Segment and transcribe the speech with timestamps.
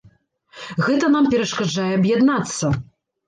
[0.85, 2.73] Гэта нам перашкаджае аб'яднацца.